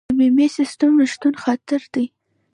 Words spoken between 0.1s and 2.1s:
بیمې سیستم نشتون خطر دی.